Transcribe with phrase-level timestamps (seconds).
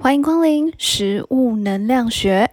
[0.00, 2.48] 欢迎光临食物能量学。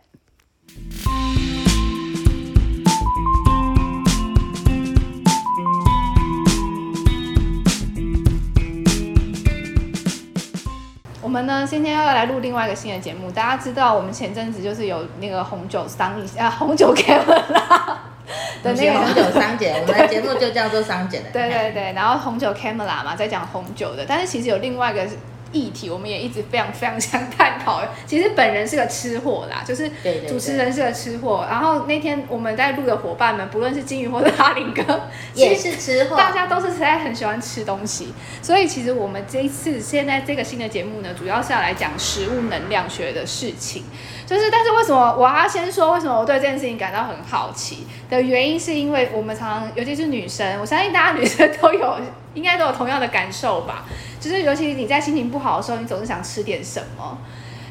[11.21, 13.29] 我们呢，今天要来录另外一个新的节目。
[13.29, 18.09] 大家知道，我们前阵子就是有那个红酒商啊，红酒 Kevin 啦
[18.63, 21.29] 的那个红酒商姐，我们的节目就叫做商姐的。
[21.31, 25.07] 对对对，然后红酒 Camera 嘛，在讲红酒的，但是其实有另外一个
[25.55, 27.81] 议题，我们也一直非常非常想探讨。
[28.05, 29.89] 其实本人是个吃货啦，就是
[30.27, 31.47] 主持人是个吃货。
[31.49, 36.17] 然后那天我们在录的伙伴们，不论是金鱼或者哈林哥，也是吃货。
[36.17, 43.85] 大家都是实在很喜欢吃东西，所以其实我们这一次现在这个新的节目呢，主要是要来讲食物能量学的事情。
[44.25, 51.97] 就是，但是为什么我要先说为什么我对这件事情感到很好奇的原因，是因为我们常常，尤其是女生，我相信大家女生都有，
[52.33, 53.85] 应该都有同样的感受吧。
[54.19, 57.17] 就是尤其你在心情不好的时候，你总是想吃点什么。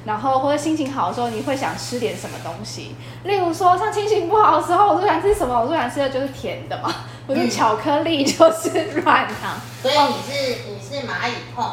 [0.04, 2.94] 然后或者心情好的时候，你会想吃点什么东西？
[3.24, 5.58] 例如说，像心情不好的时候，我最想吃什么？
[5.58, 6.94] 我最想吃的就是甜的嘛，
[7.26, 8.68] 我是巧克力，就是
[9.02, 9.58] 软糖。
[9.80, 11.64] 所以你是你是蚂蚁控，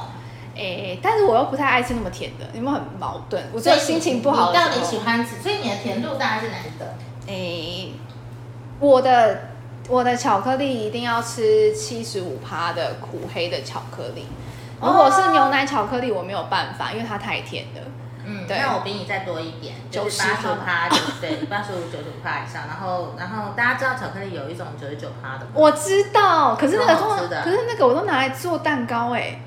[0.61, 3.43] 诶，但是我又不太爱吃那么甜的，有没有很矛盾？
[3.51, 4.85] 我只有心情不好你到的时候。
[4.85, 5.35] 底喜欢吃？
[5.41, 6.85] 所以你的甜度大概是哪一个？
[7.27, 7.93] 诶，
[8.79, 9.41] 我的
[9.89, 14.27] 我的巧克力一定要吃七十五趴的苦黑的巧克力。
[14.79, 17.81] 如果是牛奶巧克力，我没有办法，因为它太甜了。
[18.23, 20.89] 嗯，对那我比你再多一点，就是90八十五趴，
[21.19, 22.67] 对， 八十五九十五趴以上。
[22.67, 25.51] 然后然后大家知道巧克力有一种九十九趴的吗？
[25.55, 26.95] 我知道，可是那个
[27.43, 29.39] 可是那个我都拿来做蛋糕哎、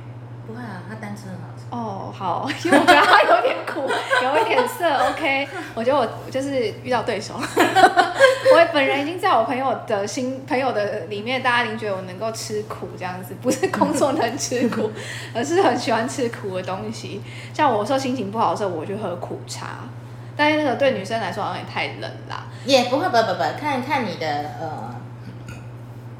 [0.46, 1.64] 不会啊，他单吃很好吃。
[1.70, 3.88] 哦，好， 因为我觉得他有点苦，
[4.22, 4.86] 有一点涩。
[5.10, 7.34] OK，我觉得我就是遇到对手。
[7.40, 14.90] 我本人已经在我朋友的心朋友的里面，大家已经觉得我能够吃苦这样子，不是工作能吃苦，
[15.34, 17.22] 而是很喜欢吃苦的东西。
[17.54, 19.78] 像我说心情不好的时候，我就喝苦茶，
[20.36, 22.44] 但是那个对女生来说好像也太冷啦。
[22.66, 24.26] 也不会，不不不，看看你的
[24.60, 24.94] 呃，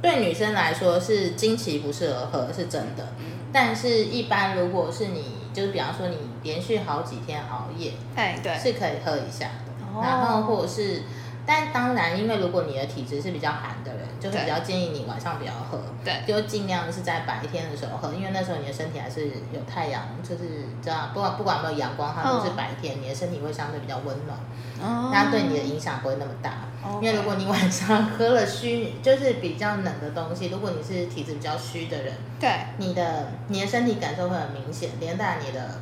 [0.00, 3.06] 对女生来说是经期不适合喝是真的，
[3.54, 5.22] 但是一般如果是你，
[5.52, 9.72] 就是比方说你连续好几天熬夜，哎，对，是可以喝一下的。
[9.94, 11.02] 哦然后或者是，
[11.46, 24.38] 但当然，因为如果你的体质是比较寒的人，就会对比较建议你晚上不要喝，对就尽量是在白天的时候喝，因为那时候你的身体还是有太阳，就是这样，不管不管有没有阳光，它都是嗯白天，你的身体会相对比较温暖。
[24.82, 26.50] 哦它对你的影响不会那么大。
[26.82, 35.78] 哦因为如果你晚上喝了虚，就是比较冷的东西，如果你是体质比较虚的人，对你的你的身体感受会很明显，连带你的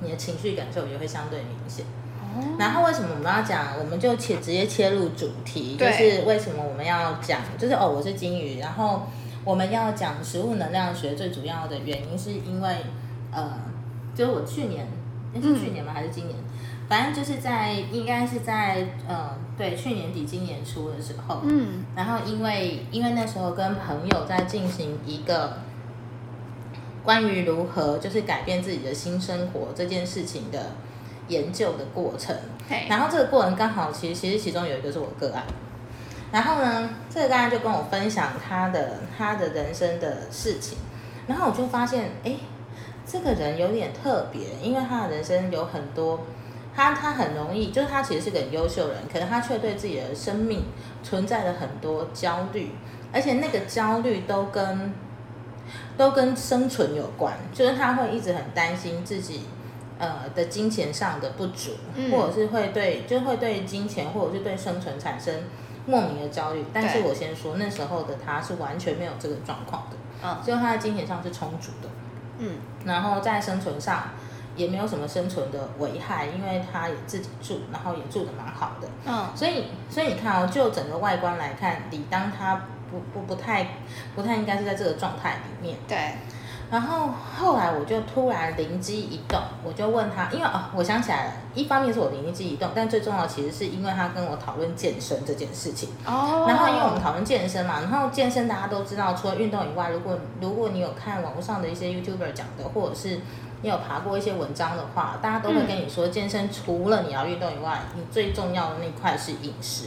[0.00, 1.84] 你的情绪感受也会相对明显。
[2.34, 3.78] 哦然后为什么我们要讲？
[3.78, 7.40] 我们就切直接切入主题，就是为什么我们要讲？
[7.56, 9.06] 就是哦，我是金鱼，然后
[9.44, 12.76] 我们要讲食物能量学最主要的原因是因为
[13.30, 13.52] 呃，
[14.14, 14.86] 就是我去年，
[15.32, 15.92] 那是去年吗？
[15.94, 16.36] 还是今年？
[16.88, 25.58] 反正就是在应该是在呃对去年底今年初的时候，嗯然后因为因为那时候跟朋友在进行一个
[27.04, 30.72] 关于如何就是改变自己的新生活这件事情的
[31.28, 32.34] 研究的过程。
[32.88, 35.44] 然后这个过程刚好其实其实其中有一个是我个案，
[36.32, 40.76] 然后呢，这个个案就跟我分享他的他的人生的事情，
[41.26, 42.34] 然后我就发现，哎，
[43.06, 46.20] 这个人有点特别，因为他的人生有很多。
[46.76, 50.62] 他他很容易，就是他其实是个很优秀的人，可是他却对自己的生命
[51.02, 52.70] 存在着很多焦虑，
[53.12, 54.94] 而且那个焦虑都跟
[55.96, 59.40] 都跟生存有关，就是他会一直很担心自己
[59.98, 65.34] 呃的金钱上的不足，嗯或者是会对就会对金钱或者是对生存产生
[65.86, 66.64] 莫名的焦虑。
[66.72, 71.88] 但是我先说，那时候的他是完全没有这个状况的，嗯就他的金钱上是充足的。
[72.38, 74.10] 嗯然后在生存上
[74.54, 83.68] 也没有什么生存的危害，因为他也自己住，然后也住的蛮好的，嗯所以所以你看哦，就整个外观来看，理当他不不不太
[84.14, 85.76] 不太应该是在这个状态里面。
[85.88, 86.14] 对
[86.70, 87.08] 然后
[87.38, 95.88] 后来我就突然灵机一动，我就问他，因为哦，我想起来了，一方面是我灵机一动，但最重要的其实是因为他跟我讨论健身这件事情。
[96.04, 103.20] 哦然后因为我们讨论健身嘛，然后健身大家都知道，除了运动以外，如果如果你有看网络上的一些 YouTuber 讲的，或者是
[103.62, 109.86] 你有爬过一些文章的话，大家都会跟你说，健身除了你要运动以外，你最重要的那块是饮食。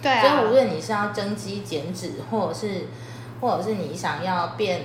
[0.00, 2.86] 对啊，所以无论你是要增肌减脂，或者是
[3.40, 4.82] 或者是你想要变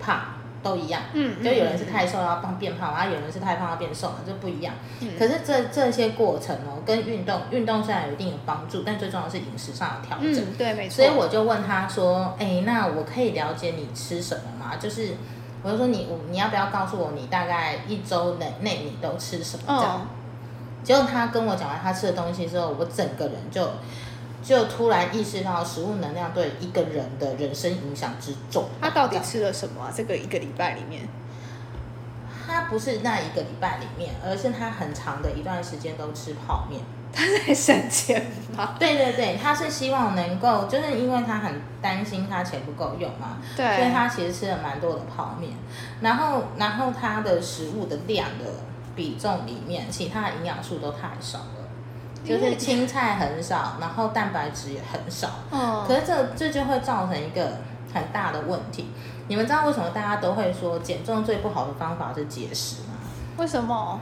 [0.00, 0.20] 胖，
[0.66, 1.00] 都一样。
[1.12, 4.74] 嗯，就有人是太瘦要胖变胖，然后有人是太胖要变瘦，这不一样。
[5.00, 10.34] 嗯可是这这些过程哦，跟运动运动虽然有一定的帮助，但最重要的是饮食上的调整。
[10.34, 10.96] 嗯，对，没错。
[10.96, 14.76] 所以我就问他说：“哎，那我可以了解你吃什么吗？
[14.76, 15.14] 就是
[15.62, 20.00] 我就说你我你要不要告诉我你大概一周内内你都吃什么这样？
[20.02, 20.06] 嗯，
[20.84, 23.68] 结果他跟我讲完他吃的东西之后，我整个人就
[24.42, 28.68] 就突然意识到食物能量对一个人的人生影响之重。
[28.80, 29.92] 他到底吃了什么啊？
[29.94, 31.08] 这个一个礼拜里面，
[32.46, 36.80] 他不是那一个礼拜里面，而是他很长的一段时间都吃泡面。
[37.16, 38.74] 他在省钱吗？
[38.78, 45.52] 对对对，他是希望能够，就是因为他很担心他钱不够用嘛，对所以，他其实吃了蛮多的泡面。
[46.02, 48.44] 然后，然后他的食物的量的
[48.94, 51.55] 比重里面，其他的营养素都太少了，
[52.26, 55.28] 就是青菜很少，然后蛋白质也很少。
[55.50, 57.58] 嗯，可是这这就会造成一个
[57.94, 58.90] 很大的问题。
[59.28, 62.94] 你们知道为什么大家都会说减重最不好的方法是节食吗？
[63.38, 64.00] 为什么？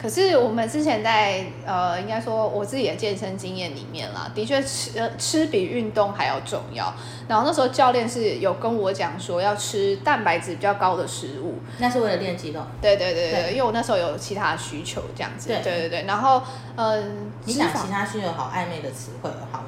[0.00, 6.92] 可是我们之前在呃，应该说我自己的健身经验里面啦，的确吃呃吃比运动还要重要。
[7.28, 12.60] 然后那时候教练是有跟我讲说要吃蛋白质比较高的食物，那是为了练肌肉。
[12.80, 16.04] 对对对对，对因为我那时候有其他的需求这样子，对对对对。
[16.06, 16.42] 然后
[16.76, 19.64] 嗯，你讲其他需求好暧昧的词汇 哦，好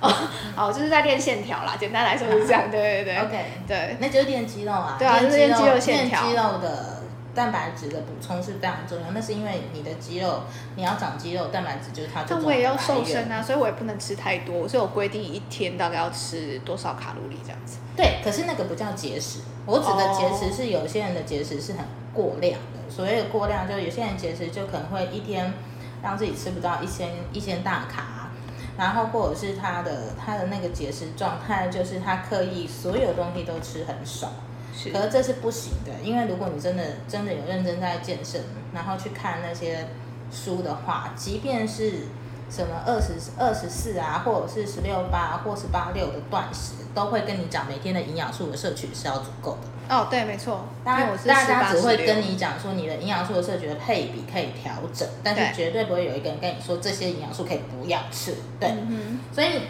[0.00, 0.14] 哦
[0.56, 3.96] 哦，就是在练线条啦，简单来说是这样，对对对？OK，对。
[3.98, 4.96] 那就是练肌肉啊。
[4.98, 6.95] 对啊就是练肌肉线练条肌肉的
[7.36, 9.10] 蛋白质的补充是非常重要。
[9.12, 10.44] 那是因为你的肌肉，
[10.74, 12.74] 你要长肌肉，蛋白质就是它最但我也要。
[12.86, 17.78] 瘦身啊，所以我也不能吃太多，所以我规定一天大概要吃多少卡路里这样子。
[17.96, 21.84] 对，可是那个不叫节食，我指的节食是有些人的节食是很
[22.14, 22.88] 过量的。
[22.88, 25.52] 所谓的过量，就有些人节食就可能会一天
[26.00, 28.30] 让自己吃不到一千一千大卡，
[28.78, 34.30] 然后或者是他的他的那个节食状态，就是他刻意所有东西都吃很少。
[34.76, 38.42] 是可是这是不行的，因为如果你真的真的有认真在健身，
[38.74, 39.88] 然后去看那些
[40.30, 42.08] 书的话，即便是
[42.50, 49.96] 什么二十二十四啊，或者是十六八或十八六的断食，都会跟你讲每天的营养素的摄取是要足够的。
[49.96, 58.34] 哦，对，没错，因大家为我是大家只会跟你讲说你的营养素的摄取的配比可以调整，但是绝对不会有一个人跟你说这些营养素可以不要吃。
[58.60, 59.60] 对，嗯所以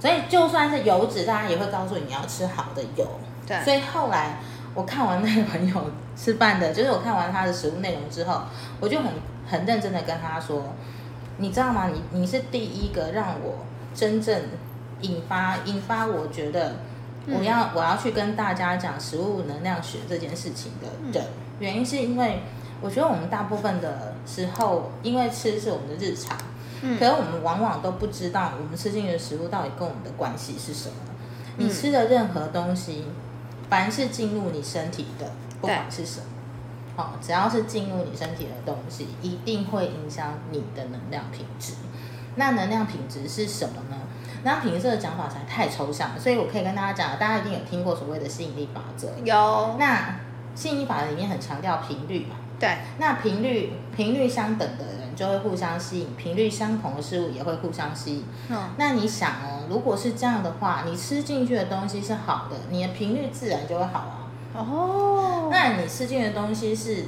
[0.00, 3.06] 所以就算是油脂，大家也会告诉你你要吃好的油。
[3.64, 4.36] 所以后来
[4.74, 8.42] 我看完那个朋友吃饭的，就是我看完他的食物内容之后，
[8.78, 9.06] 我就很
[9.48, 10.74] 很认真的跟他说，
[11.38, 11.88] 你知道吗？
[11.88, 14.40] 你你是第一个让我真正
[15.00, 16.76] 引发引发我觉得
[17.26, 21.26] 我要、我要去跟大家讲食物能量学这件事情的人，
[21.58, 22.42] 原因是因为
[22.80, 26.36] 我觉得我们大部分的时候，因为吃是我们的日常。
[26.82, 30.94] 嗯可是我们往往都不知道我们吃进去的食物到底跟我们的关系是什么。
[31.58, 33.04] 你嗯吃的任何东西，
[33.70, 36.26] 凡是进入你身体的，不管是什么，
[36.96, 41.74] 好、只要是进入你身体的东西，一定会影响你的能量品质。
[42.36, 43.96] 那能量品质是什么呢？
[44.42, 49.08] 能量品质这个讲法实在太抽象了，所以我可以跟大家讲，大家一定有听过所谓的吸引力法则。
[49.24, 50.16] 有，那
[50.54, 58.24] 吸引力法则里面很强调频率嘛，对，那频率频率相等的人就会互相吸引，频率相同的事物也会互相吸引。
[58.48, 64.16] 嗯，那你想哦，如果是这样的话，你吃进去的东西是好的，你的频率自然就会好啊。
[64.54, 67.04] 哦，那你吃进的东西是，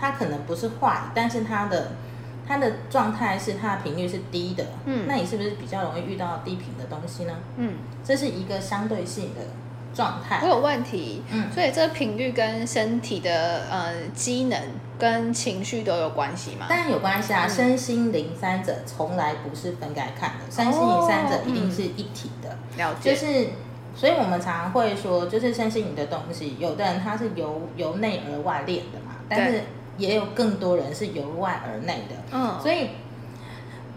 [0.00, 1.92] 它可能不是坏，但是它的
[2.48, 7.34] 它的状态是它的频率是低的，嗯那你是不是比较容易遇到低频的东西呢？
[7.58, 9.42] 嗯，这是一个相对性的
[9.94, 10.48] 状态我。
[10.48, 14.58] 有问题，嗯所以这个频率跟身体的呃机能
[14.98, 16.66] 跟情绪都有关系吗？
[16.68, 22.56] 当然有关系啊，嗯身心灵三者从来不是分开看的，身心灵三者一定是一体的。
[22.76, 23.48] 了解，就是，
[23.94, 29.62] 所以我们常常会说，就是身心灵的东西，有的人他是由由内而外练的嘛，但是
[29.98, 32.16] 也有更多人是由外而内的。
[32.32, 32.88] 嗯，所以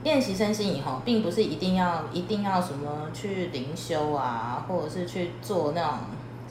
[0.05, 5.93] 练习身心以后，并不是一定要一定要什么去灵修啊，或者是去做那种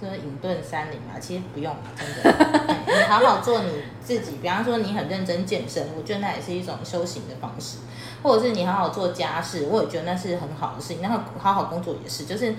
[0.02, 3.70] 就是隐遁山林啊，其实不用，真的，嗯 你好好做你
[4.04, 4.38] 自己。
[4.42, 7.78] 比方说你很认真健身，我觉得那也是一种修行的方式，
[8.24, 11.00] 或者是你好好做家事，我也觉得那是很好的事情。
[11.00, 12.54] 然后好好工作也是，就是。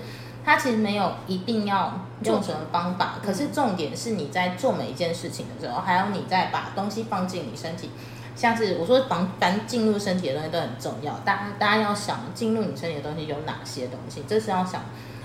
[0.48, 7.90] 它其实没有一定要用什么方法，可是重点是你在做每一件事情的时候，还有你在把东西放进你身体，
[8.36, 14.82] 像是我说防凡进入身体的东西都很重要，大家大家要想进入你身体的东西有哪些东西，这是要想。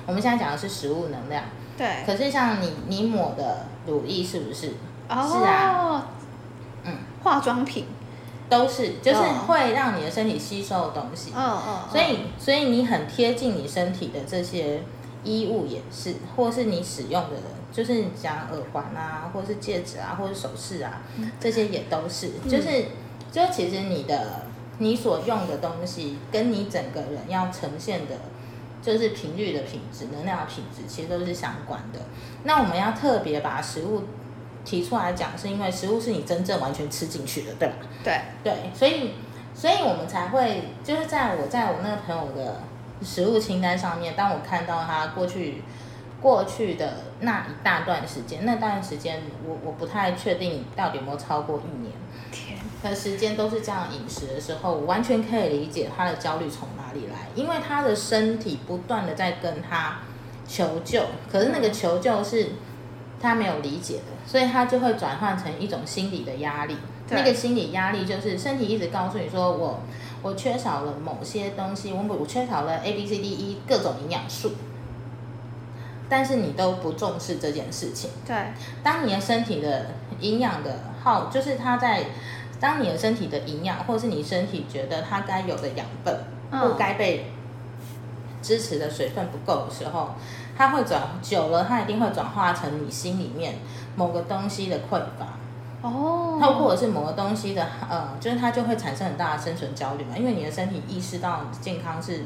[0.08, 1.44] 我们现在讲的是食物能量，
[1.77, 4.74] 对，可是像你你抹的乳液是不是？
[5.08, 6.08] 哦，是啊，
[6.84, 7.86] 嗯，化妆品，
[8.50, 11.32] 都是就是嗯会让你的身体吸收的东西。
[11.36, 14.82] 哦哦，所以，所以你很贴近你身体的这些
[15.23, 21.01] 衣物也是，或是你使用的人，就是讲耳环啊，或是戒指啊，或是首饰啊，
[21.39, 22.85] 这些也都是，就是，
[23.31, 24.45] 就其实你的
[24.79, 28.15] 你所用的东西，跟你整个人要呈现的
[28.81, 31.99] 就是频率的品质、能量的品质，其实都是相关的。
[32.43, 34.03] 那我们要特别把食物
[34.65, 37.75] 提出来讲，是因为食物是你真正完全吃进去的，对吧？
[38.03, 39.11] 对对，所以
[39.53, 42.61] 所以我们才会就是在我在我那个朋友的
[43.03, 45.63] 食物清单上面，当我看到他过去
[46.22, 51.91] 过去的那一大段时间，那段时间我我不太确定到底有没有超过一年。
[52.31, 60.00] 天，的时间都是这样饮食的时候，我完全可以理解他的焦虑从哪里来，因为他的身体不断的在跟他
[60.48, 62.51] 求救，可是那个求救是
[63.20, 66.77] 他没有理解的，所以他就会转换成一种心理的压力。
[67.10, 69.81] 那个心理压力就是身体一直告诉你说我
[70.21, 74.51] 我缺少了某些东西，我我缺少了 A B C D E 各种营养素，
[76.07, 78.11] 但是你都不重视这件事情。
[78.25, 78.35] 对
[78.83, 79.87] 当你的身体的
[80.19, 82.05] 营养的耗，就是它在
[82.59, 86.15] 当你的身体的营养，或是你身体觉得它该有的养分
[86.51, 87.31] 嗯或该被
[88.43, 90.11] 支持的水分不够的时候，
[90.55, 93.55] 它会转久了，它一定会转化成你心里面
[93.95, 95.37] 某个东西的匮乏，
[95.81, 102.21] 哦，它或者是某个东西的呃，就是它就会产生很大的生存焦虑嘛，因为你的身体意识到健康是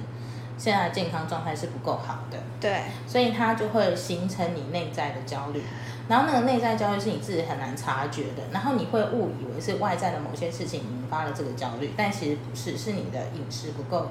[0.58, 2.38] 现在的健康状态是不够好的。
[2.60, 5.62] 对所以它就会形成你内在的焦虑，
[6.10, 14.08] 然后那个内在焦虑是你自己很难察觉的，然后你会误以为是外在的某些事情引发了这个焦虑，但其实不是，是你的饮食不够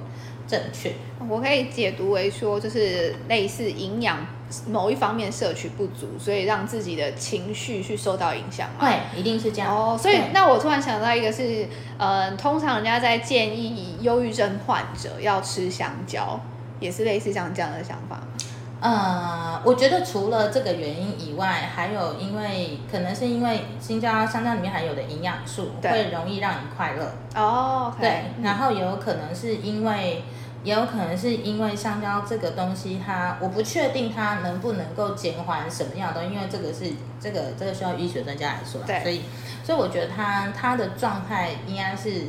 [0.47, 0.93] 正确。
[1.29, 4.19] 我可以解读为说，就是类似营养
[4.69, 8.87] 某一方面摄取不足，所以让自己的情绪去受到影响嘛。
[8.87, 9.75] 对，一定是这样。
[9.75, 11.67] 哦，所以那我突然想到一个是，
[11.99, 16.41] 呃，通常人家在建议忧郁症患者要吃香蕉，
[16.81, 18.23] 也是类似像这样的想法吗？
[18.81, 30.23] 呃，我觉得除了这个原因以外，还有因为可能是因为香蕉香蕉里面含有的营养素会容易让你快乐，哦对，然后也有可能是因为，
[30.65, 36.91] 也有可能是因为香蕉这个东西它，我不确定它能不能够减缓什么样的东西，因为这个是
[37.21, 39.21] 这个这个需要医学专家来说啦对所以
[39.63, 42.29] 所以我觉得它它的状态应该是，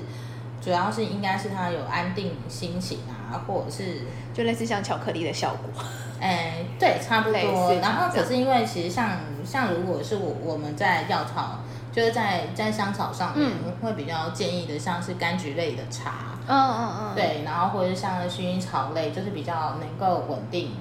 [0.61, 4.01] 主要是应该是它有安定心情啊，或者是。
[4.35, 5.81] 就类似像巧克力的效果。
[6.19, 7.73] 哎，对，差不多。
[7.81, 9.11] 然后可是因为其实像
[9.45, 11.61] 像如果是我我们在药草，
[11.95, 13.71] 就是在在香草上面，嗯。
[13.81, 20.71] 会比较建议的像是柑橘类的茶，嗯嗯嗯，，对，然后或者是像薰衣草类，就是比较能够稳定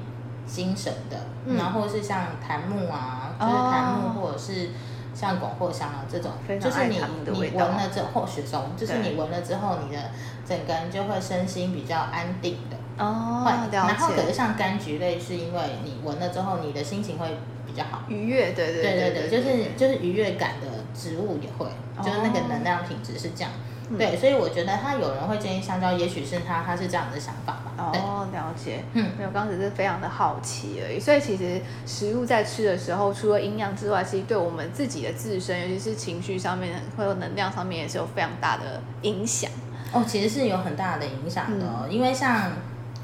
[0.47, 1.57] 精神的，嗯。
[1.57, 4.71] 然后或是像檀木啊，就是哦檀木或者是
[5.15, 10.03] 像广藿香啊这种就是你你闻了之后，或雪松，就是你闻了之后，你的
[10.45, 12.77] 整个人就会身心比较安定的。
[12.97, 17.27] 哦，然后可是，像柑橘类，是因为你闻了之后，你的心情会
[17.67, 18.03] 比较好。
[18.09, 21.67] 愉悦，对对对对对，就是就是愉悦感的植物也会，
[22.03, 23.51] 就是那个能量品质是这样。
[23.91, 27.75] 嗯对，所以我觉得他有人会建议香蕉，也许是他他是这样的想法吧。
[27.77, 28.83] 哦，了解。
[28.95, 30.99] 嗯，没有，刚刚只是非常的好奇而已。
[30.99, 39.51] 所以其实食物在吃的时候，除了营养之外，其实对我们自己的自身，尤其是情绪上面，或者能量上面，也是有非常大的影响。
[39.93, 42.53] 哦，其实是有很大的影响的因为像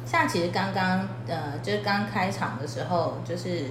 [0.07, 3.67] 像其实刚刚呃，就是刚开场的时候，就是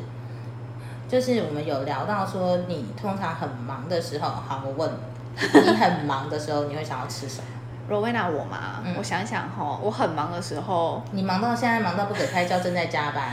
[1.10, 4.90] 就是我们有聊到说，你通常很忙的时候，好，我问
[5.36, 7.48] 你， 你很忙的时候，你会想要吃什么？
[7.90, 13.32] 罗威娜，我嘛，嗯我想想哈，我很忙的时候，你忙到现在忙到不可开交，正在加班。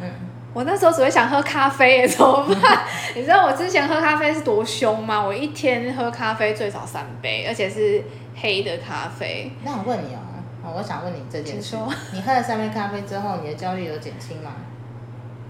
[0.00, 0.08] 嗯，
[0.54, 2.84] 我那时候只会想喝咖啡耶，怎么办？
[3.16, 5.20] 你知道我之前喝咖啡是多凶吗？
[5.20, 8.00] 我一天喝咖啡最少三杯，而且是
[8.36, 9.50] 黑的咖啡。
[9.64, 10.20] 那我问你哦，
[10.62, 14.52] 哦我想问你这件事请说，你喝了三杯咖啡之后，你的焦虑有减轻吗？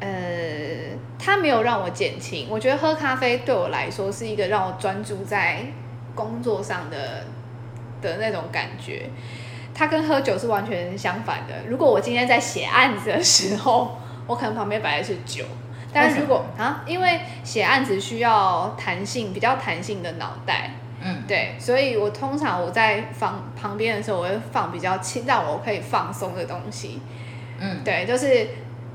[0.00, 0.08] 呃，
[1.18, 2.48] 它没有让我减轻。
[2.50, 5.66] 我觉得喝咖啡对我来说是一个让我专注在
[6.14, 7.24] 工作上的
[8.00, 9.10] 的那种感觉。
[9.74, 11.54] 它跟喝酒是完全相反的。
[11.68, 15.44] 如果我今天在写案子的时候，我可能旁边摆的是酒。
[15.92, 27.00] 但是如果啊，因为写案子需要弹性，比较弹性的脑袋，嗯，对，所以我通常我在放旁边的时候，我会放比较轻，让我可以放松的东西。
[27.58, 28.48] 嗯，对，就是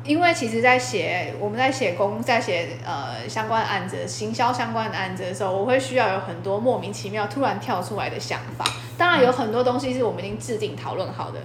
[0.06, 8.66] 因为其实，在写我们在写公在写呃相关的案子、行销相关的案子的时候，我会需要有很多莫名其妙突然跳出来的想法。
[8.98, 11.40] 当然有很多东西是我们已经制定讨论好的，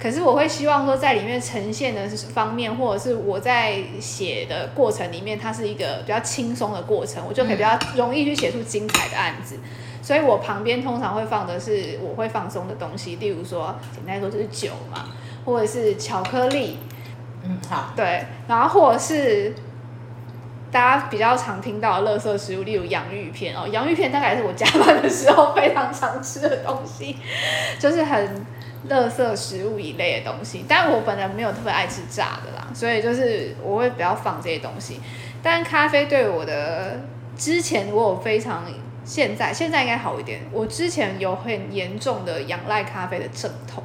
[0.00, 9.58] 可是我会希望说在里面呈现的方面，或者是我在写的过程里面，它是一个比较轻松的过程，我就可以比较容易去写出精彩的案子。
[10.00, 15.10] 所以我旁边通常会放的是我会放松的东西，例如说简单来说就是酒嘛，
[15.44, 16.78] 或者是巧克力，
[17.44, 19.54] 嗯，好，对，然后或者是
[20.72, 27.16] 大家比较常听到的垃圾食物，例如洋芋片哦，洋芋片大概是我加班的时候非常常吃的东西，
[27.78, 28.46] 就是很
[28.88, 30.64] 垃圾食物一类的东西。
[30.66, 35.00] 但我本人没有特别爱吃炸的啦，所以就是我会比较放这些东西。
[35.42, 37.00] 但咖啡对我的
[37.36, 38.64] 之前我有非常
[39.04, 43.82] 现在现在应该好一点，我之前有很严重的仰赖咖啡的症头，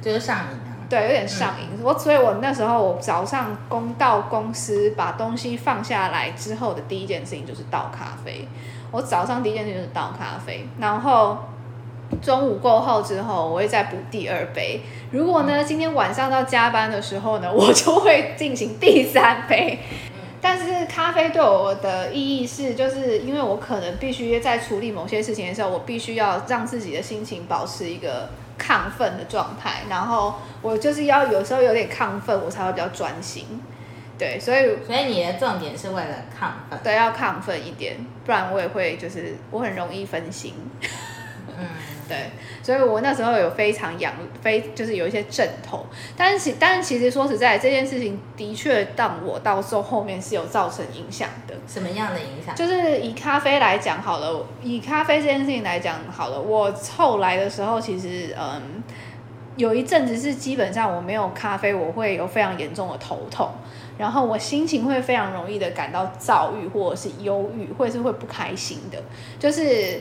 [0.00, 0.69] 就是上瘾啊。
[0.90, 1.68] 对，有点上瘾。
[1.82, 8.48] 我所以，我那时候我早上公到公司把东西放下来之后的第一件事情就是倒咖啡。
[8.90, 11.38] 我早上第一件事情就是倒咖啡，然后
[12.20, 14.80] 中午过后之后，我会再补第二杯。
[15.12, 19.78] 如果呢今天晚上到加班的时候呢，我就会进行第三杯。
[20.42, 33.46] 但是咖啡对我的意义是，就是因为我可能必须在处理某些事情的时候，我必须要让自己的心情保持一个亢奋的状态，然后我就是要有时候有点亢奋，我才会比较专心。
[34.18, 36.78] 对，所以所以你的重点是为了亢奋。
[36.84, 40.52] 对要亢奋一点，不然我也会就是我很容易分心。
[41.58, 41.66] 嗯，
[42.10, 42.16] 对，
[42.60, 44.12] 所以我那时候有非常痒，
[44.42, 45.86] 非就是有一些阵痛，
[46.16, 51.54] 但是其但是其实说实在，这件事情的确让我到时候后面是有造成影响的。
[51.68, 52.52] 什么样的影响？
[52.56, 58.82] 就是以咖啡来讲好了，以咖啡这件事情来讲好了，我后来的时候其实嗯，
[59.54, 63.48] 有一阵子是基本上我没有咖啡，我会有非常严重的头痛，
[63.96, 69.00] 然后我心情会非常容易的感到躁郁或者是忧郁，或者是会不开心的，
[69.38, 70.00] 就是。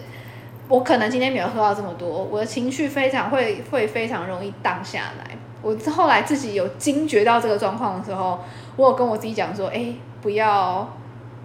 [0.70, 5.36] 我可能今天没有喝到这么多，我的情绪非常会会非常容易荡下来。
[5.62, 8.40] 我后来自己有惊觉到这个状况的时候，
[8.78, 10.88] 我有跟我自己讲说，哎，不要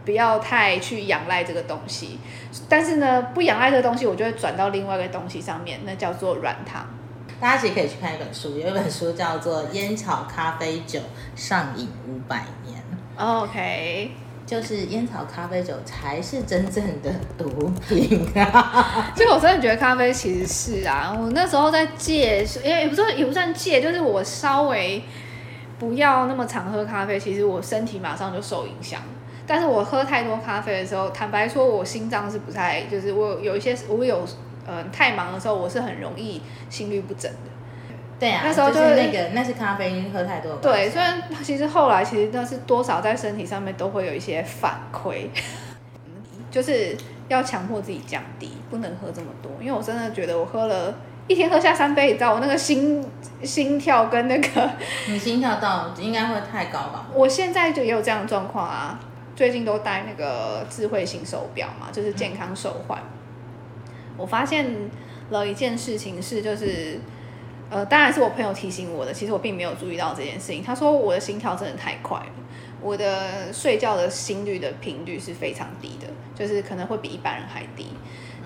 [0.05, 2.21] 不要太去仰赖这个东西。
[2.69, 6.87] 但是呢，不仰赖这个东西，我就会转到另外一个东西上面，那叫做软糖。
[7.41, 11.01] 大家其实可以去看一本书，有一本书叫做《烟草咖啡酒
[11.35, 12.81] 上瘾五百年》。
[13.43, 14.11] OK，
[14.47, 17.49] 就是烟草咖啡酒才是真正的毒
[17.89, 19.11] 品啊！
[19.17, 25.03] 这个我真的觉得咖啡其实是啊，我那时候在戒，也也不算也不算戒，就是我稍微
[25.79, 29.01] 不要那么常喝咖啡，其实我身体马上就受影响。
[29.47, 34.27] 但是我喝太多咖啡的时候，坦白说，我心脏是不太，就是我有一些我有
[34.67, 37.54] 呃太忙的时候，我是很容易心律不整的。
[38.25, 40.57] 对啊，那时候就就是那个那是咖啡因喝太多。
[40.57, 45.27] 对，虽然其实后来其实那是多少在身体上面都会有一些反馈，
[46.51, 46.97] 就是
[47.29, 49.53] 要强迫自己降低，不能喝这么多。
[49.61, 50.95] 因为我真的觉得我喝了
[51.27, 53.07] 一天喝下三杯，你知道我那个心
[53.43, 54.71] 心跳跟那个，
[55.09, 57.07] 你心跳到应该会太高吧？
[57.13, 58.99] 我现在就也有这样的状况啊。
[59.37, 62.97] 最近都戴那个智慧型手表嘛，就是健康手环。
[64.17, 64.65] 我发现
[65.31, 67.01] 了一件事情是，就是
[67.75, 70.63] 呃，当然是我朋友提醒我的，其实我并没有注意到这件事情。
[70.63, 72.33] 他说我的心跳真的太快了，
[72.81, 76.07] 我的睡觉的心率的频率是非常低的，
[76.37, 77.89] 就是可能会比一般人还低。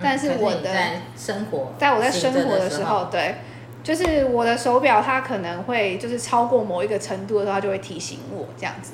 [0.01, 0.71] 但是我的
[1.15, 3.35] 生活，在我在生活的的时候，，对，
[3.83, 8.93] 就是我的手表它可能会就是超过某一个程度的时候，它就会提醒我这样子，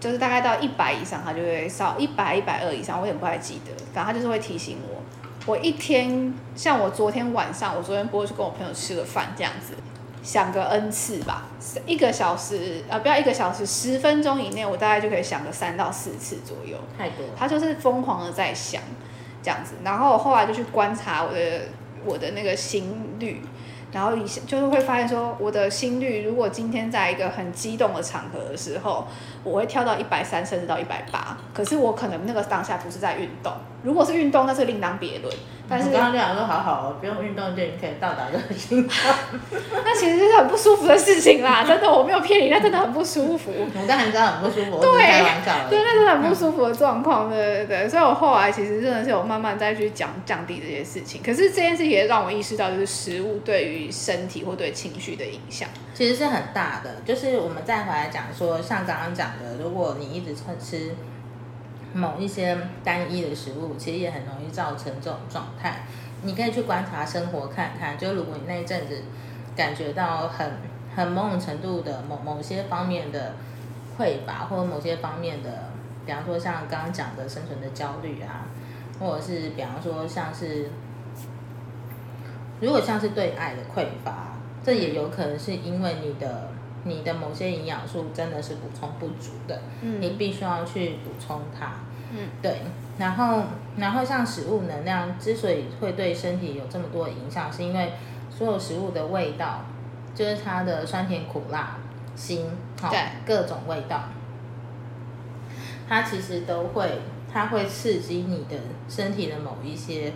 [0.00, 4.95] 就是大概到一百以上，它就会少一百一百二以上，我也不太记得，反正它就是会提醒我。
[5.46, 9.74] 我一天像我昨天晚上，我昨天不会去跟我朋友吃个饭这样子，
[10.20, 11.44] 想个 n 次吧，
[11.86, 16.76] 一个小时啊、呃，不要一个小时，十分钟以内，我大概就可以想个三到四次左右。
[16.98, 17.32] 太多了。
[17.36, 18.82] 它就是疯狂的在想，
[19.40, 19.74] 这样子。
[19.84, 21.62] 然后我后来就去观察我的
[22.04, 23.40] 我的那个心率，
[23.92, 29.06] 然后一下就是会发现说，我的心率如果今天在一个很激动的场合的时候，
[29.46, 31.38] 我会跳到一百三甚至到一百八。
[31.54, 35.32] 可是我可能那个当下不是在运动，如果是运动那是另当别论。
[35.68, 39.12] 但是我刚刚就想说，好好哦，不用运动就已经可以到达这个心跳。
[39.84, 43.50] 那其实是很不舒服的事情啦， 真的我没有骗你，那真的很不舒服。
[43.52, 45.68] 我当然知道很不舒服，对开玩笑。
[45.68, 51.20] 对，那真的很不舒服的状况，对对对，所以我后来其实真的是有慢慢再去讲降低这些事情。
[51.20, 55.68] 可是这件事情也让我意识到，就是食物对于身体或对情绪的影响。
[55.92, 56.90] 其实是很大的。
[57.04, 60.94] 就是我们再回来讲说，像刚刚讲如果你一直吃吃
[61.94, 65.86] 某一些单一的食物，其实也很容易造成这种状态。
[66.22, 69.02] 你可以去观察生活看看，就如果你那一阵子
[69.54, 70.52] 感觉到很
[70.94, 73.34] 很某种程度的某某些方面的
[73.98, 75.70] 匮乏，或者某些方面的，
[76.04, 78.46] 比方说像刚刚讲的生存的焦虑啊，
[78.98, 80.70] 或者是比方说像是
[82.60, 84.32] 如果像是对爱的匮乏，
[84.64, 86.48] 这也有可能是因为你的
[86.86, 91.72] 你的某些营养素真的是补充不足的，嗯你必须要去补充它。
[92.12, 92.60] 嗯，对。
[92.98, 93.42] 然后，
[93.76, 97.92] 然后像食物能量之所以会对身体有这么多影响，是因为
[98.30, 99.60] 所有食物的味道，
[100.14, 101.76] 就是它的酸甜苦辣、
[102.14, 102.46] 辛，
[102.80, 104.04] 好、对各种味道。
[105.88, 108.56] 它其实都会，它会刺激你的
[108.88, 110.12] 身体的某一些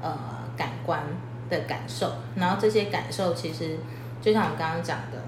[0.00, 0.16] 呃
[0.56, 1.02] 感官
[1.50, 3.78] 的感受，然后这些感受其实
[4.22, 5.18] 就像我们刚刚讲的，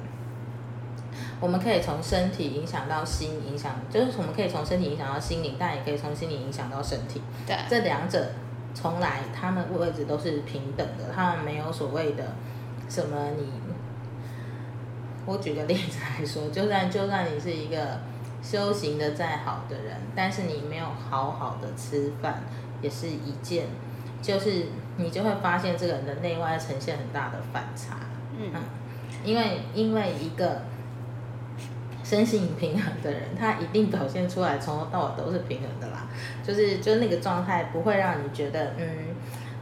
[1.41, 7.21] 我们可以从身体影响到心，影响就是我们可以从身体影响到心灵，但也可以从心灵影响到身体。
[7.47, 8.27] 对，这两者
[8.75, 12.25] 从来他们位置都是平等的，他们没有所谓的
[12.89, 13.47] 什么你。
[15.27, 17.99] 我举个例子来说，就算就算你是一个
[18.41, 22.45] 修行的再好的人，但是你没有好好的吃饭，
[22.81, 23.67] 也是一件，
[24.23, 27.97] 就是你就会发现这个人的内外呈现很大的反差。
[28.39, 28.53] 嗯，
[29.25, 30.63] 因为因为一个
[32.09, 36.07] 身心平衡的人，他一定表现出来从头到尾都是平衡的啦，
[36.47, 38.87] 就是就是那个状态不会让你觉得，嗯，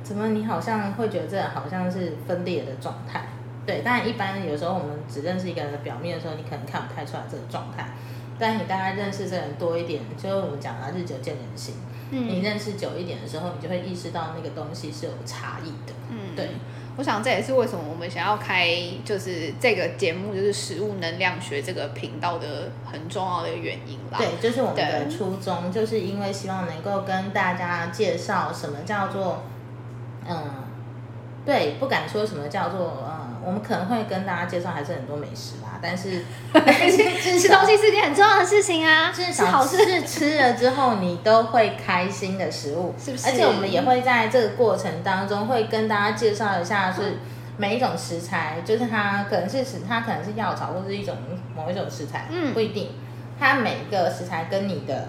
[0.02, 3.24] 怎么你好像会觉得这好像是分裂的状态。
[3.64, 7.88] 对，但一般有时候我们只认识一个人的表面的时候，你可能看不太出来这个状态。
[8.38, 11.76] 但你大概认识这人多一点，就是我们讲的日久见人心。
[12.11, 15.94] 嗯，你认识久一点的时候，你就会意识到那个东西是有差异的。
[16.11, 16.50] 嗯，对。
[16.96, 18.68] 我想这也是为什么我们想要开
[19.04, 24.18] 就是这个节目，就是食物能量学这个频道的很重要的原因啦。
[24.18, 29.42] 对，就是我们的初衷，就是因为希望能够跟大家介绍什么叫做，
[30.28, 30.37] 嗯，
[31.44, 33.13] 对，不敢说什么叫做呃。
[33.44, 36.24] 我们可能会跟大家介绍还是很多美食吧，但是
[37.38, 43.28] 吃东西是件很重要的事情啊，至少是吃了之后你都会开心的食物，是不是？
[43.28, 47.18] 而且我们也会在这个过程当中会跟大家介绍一下，是
[47.59, 51.14] 每一种食材，就是它可能是食，它可能是药草或是一种
[51.54, 52.88] 某一种食材，嗯，不一定。
[53.38, 55.09] 它每一个食材跟你的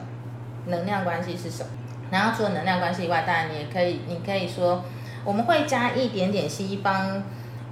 [0.65, 1.69] 能量关系是什么？
[2.11, 4.83] 然后除了能量关系以外，当然你也可以，你可以说
[5.23, 7.23] 我们会加一点点西方。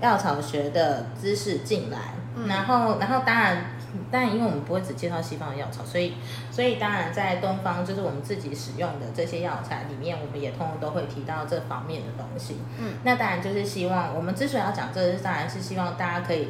[0.04, 1.98] 药草学的知识进来，
[2.46, 3.68] 然后，然后当然，
[4.12, 6.16] 但因为我们不会只介绍西方的药草，所以，
[6.52, 12.58] 所以当然在东方，就是我们自己使用的这些药材里面，我们也通通都会提到这方面的东西。
[12.78, 16.50] 嗯，那当然就是希望我们之所以要讲这个，当然是希望大家可以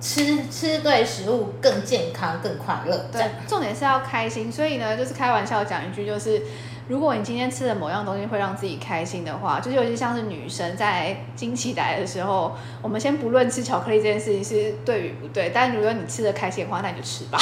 [0.00, 3.06] 吃吃对食物更健康、更快乐。
[3.10, 4.52] 对，重点是要开心。
[4.52, 6.40] 所以呢，就是开玩笑讲一句，就是。
[6.88, 17.38] 如果你今天吃的某样东西会让自己开心的话，就是尤其像是女生在经期来的时候，我们先不论吃巧克力这件事情是对与不对，但如果你吃的开心的话，那你就吃吧。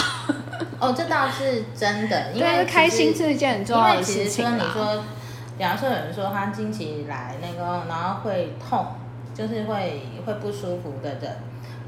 [0.79, 5.03] 哦，这倒是真的， 因为开心是一件很重要的事情你说，
[5.57, 8.87] 比方说有人说他经期来那个，然后会痛，
[9.35, 11.37] 就是会会不舒服的人，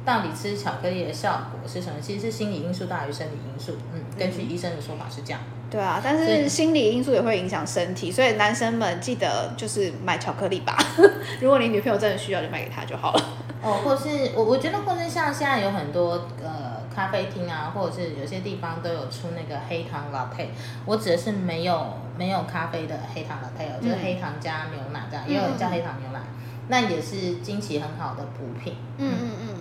[0.04, 2.00] 到底吃巧克力的效果是什么？
[2.00, 3.76] 其实是心理因素大于生理因素。
[3.94, 5.40] 嗯，根据医生的说法是这样。
[5.72, 10.76] 对啊，但是心理因素也会影响身体，所以男生们记得就是买巧克力吧。
[11.40, 13.24] 如果你女朋友真的需要，就买给她就好了。
[13.62, 20.50] 哦，或是我我觉得，或是像现在有很多呃咖啡厅啊，或者是有些地方都有出那个黑糖拉配。
[20.84, 26.20] 我指的是没有没有咖啡的黑糖拉配哦，就是黑糖加牛奶这样，也有人叫黑糖牛奶，
[26.68, 28.74] 那也是经期很好的补品。
[28.98, 29.51] 嗯嗯嗯嗯，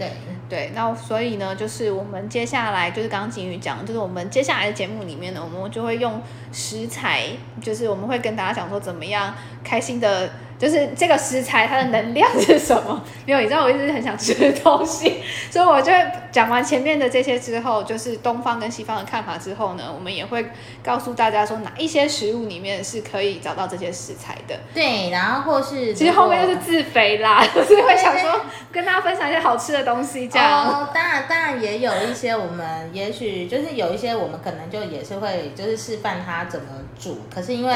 [0.00, 0.12] 对。
[0.48, 6.20] 对，那所以呢，就是我们接下来就是刚刚金宇讲，就是我们接下来的节目里面呢，我们就会用
[6.52, 7.26] 食材，
[7.62, 9.32] 就是我们会跟大家讲说怎么样
[9.62, 10.28] 开心的。
[10.60, 13.02] 就是这个食材它的能量是什么？
[13.24, 15.90] 没有，你知道我一直很想吃东西，所以我就
[16.30, 20.44] 讲完前面的这些之后，就是东方跟西方的看法之后呢，我们也会
[20.84, 24.54] 告诉大家说哪一些食物里面是可以找到这些食材的。
[24.74, 30.68] 对，然后或是其实后面就是自肥啦，所以会想说跟大家分享一些好吃的东西这样。
[30.68, 36.66] 哦，当然，当然也有一些我们也许就是有一些我们可能就也是会就是示范它怎么
[36.98, 37.74] 煮，可是因为。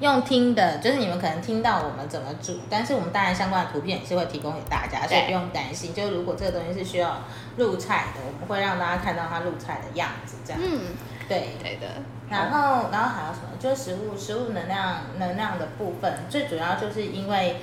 [0.00, 5.92] 用听的，就是你们可能听到我们怎么煮，但是我们当然相关的图片也是会提供给大家，所以不用担心。
[5.92, 7.18] 就如果这个东西是需要
[7.56, 10.60] 入菜的，我们会让大家看到它入菜的样子，这样。
[10.62, 10.80] 嗯，
[11.28, 11.86] 对，对的。
[12.30, 13.48] 然后，然后还有什么？
[13.58, 17.56] 就是食物，食物能量，能量的部分，最主要就是因为，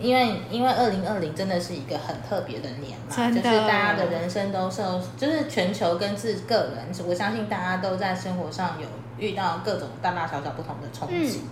[0.00, 8.86] 因为，因为二零二零真的是一个很特别的年嘛，就是大家的人生都受，就是全球跟自个人，我相信大家都在生活上有。
[9.18, 11.44] 遇到各种大大小小不同的冲击，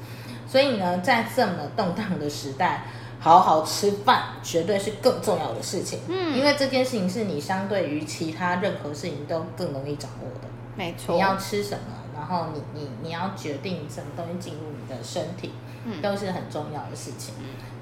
[0.51, 2.83] 所以呢，在这么动荡的时代，
[3.21, 6.01] 好好吃饭绝对是更重要的事情。
[6.09, 10.49] 嗯，因为这件事情是你相对于其他任何事情都更容易掌握的。
[10.75, 11.85] 没错，你要吃什么，
[12.17, 15.53] 然后你你你要决定什么东西进入你的身体，
[15.85, 17.33] 嗯，都是很重要的事情。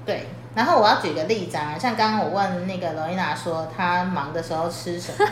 [0.05, 5.25] 对，然后我要举个例子啊，像刚刚我问那个罗伊娜说，她忙的时候吃什么？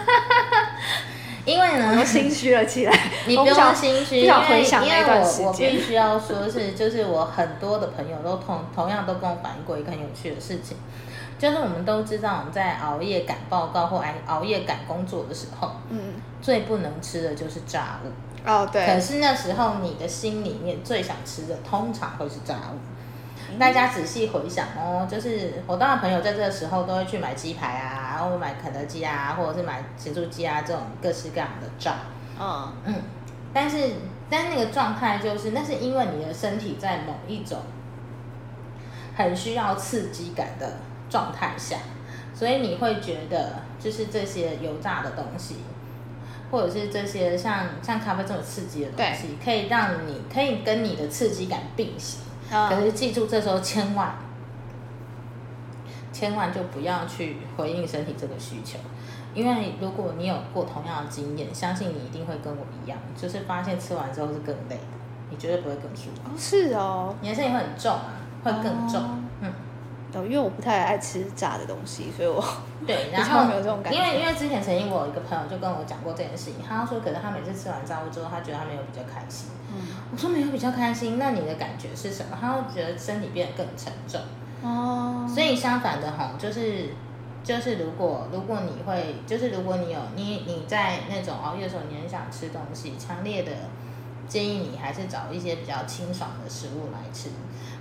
[1.48, 2.94] 因为呢，我心虚了起来。
[3.26, 10.76] 你不用心虚，因为因为我我必须要说是，就是我很多的朋友都同同样都跟我反映过一个很有趣的事情，
[11.40, 18.10] 就是我们都知道我们在熬夜赶报告或熬熬夜赶工作的时候，嗯，最不能吃的就是炸物。
[18.46, 22.78] 哦，对可，是那时候你的心里面最想吃的通常会是炸物。
[23.58, 31.96] 大家仔细回想哦，就是我当然朋友在这个时候都会去买鸡排啊，然后买肯德基啊，或者是买咸猪鸡啊这种各式各样的炸。
[32.40, 32.94] 嗯，嗯，
[33.54, 33.78] 但是
[34.30, 37.58] 但那个状态就是，那是因为你的身体在某一种
[39.16, 40.74] 很需要刺激感的
[41.10, 41.78] 状态下，
[42.36, 45.56] 所以你会觉得就是这些油炸的东西，
[46.52, 52.20] 或者是这些像像咖啡这种刺激的东西，可以让你可以跟你的刺激感并行。
[52.50, 54.16] 可嗯，是记住，这时候千万
[56.14, 58.80] 千万就不要去回应身体这个需求，
[59.34, 64.82] 因为如果你有过同样的经验，相信你一定会跟我一样，就是发现吃完之后是更累的，
[65.30, 69.27] 你绝对不会更舒服，哦是哦，你的身体会很重啊，会更重。
[70.14, 72.44] 哦，因为我不太爱吃炸的东西，所以我
[72.88, 79.50] 对， 然后没有这种感觉因为因为之前曾经我有一个朋友就跟我讲过这件事情，他说，可是他每次吃完炸物之后，他觉得他没有比较开心。
[79.70, 82.38] 嗯，我说没有比较开心，那你的感觉是什么？
[82.40, 84.22] 他会觉得身体变得更沉重。
[84.64, 86.90] 哦，所以相反的哈，就是
[87.44, 93.52] 就是如果如果你会，就是如果你有你你在那种熬夜的时候，你很想吃东西，强烈的
[94.28, 97.30] 建议你还是找一些比较清爽的食物来吃。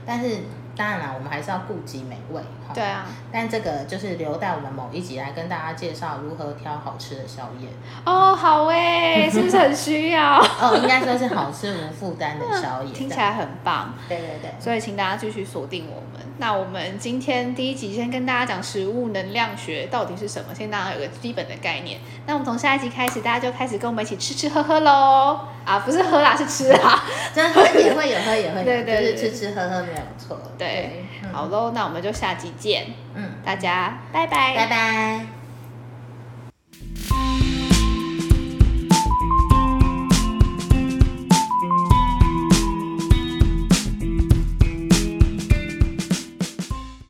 [0.08, 0.36] 但是
[0.76, 2.40] 当然啦，我们还是要顾及美味。
[2.72, 2.84] 对。
[2.84, 7.68] 啊，但这个就是留待我们某一集来跟大家介绍如何挑好吃的宵夜。
[8.04, 10.38] 哦，好诶，是不是很需要？
[10.62, 12.92] 哦，应该说是好吃无负担的宵夜。
[12.92, 13.94] 听起来很棒。
[14.08, 14.54] 对对对。
[14.60, 16.24] 所以请大家继续锁定我们。
[16.38, 21.98] 那我们今天第一集先跟大家讲食物能量学到底是什么，先让大家有个基本的概念。
[22.26, 25.40] 那我们从下一集开始，大家就开始跟我们一起吃吃喝喝喽。
[25.66, 27.04] 啊，不是喝啦，是吃啦。
[27.34, 30.40] 真的喝也会有，喝也会有， 对对对就是吃吃喝喝没有错。
[30.56, 35.35] 对，嗯好喽，那我们就下集见，嗯，大家拜拜，拜拜。